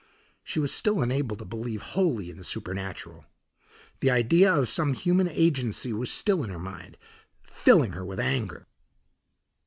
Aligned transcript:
She 0.43 0.59
was 0.59 0.73
still 0.73 1.03
unable 1.03 1.35
to 1.35 1.45
believe 1.45 1.83
wholly 1.93 2.31
in 2.31 2.37
the 2.37 2.43
supernatural. 2.43 3.25
The 3.99 4.09
idea 4.09 4.51
of 4.51 4.67
some 4.67 4.93
human 4.95 5.27
agency 5.27 5.93
was 5.93 6.11
still 6.11 6.43
in 6.43 6.49
her 6.49 6.57
mind, 6.57 6.97
filling 7.43 7.91
her 7.91 8.03
with 8.03 8.19
anger. 8.19 8.65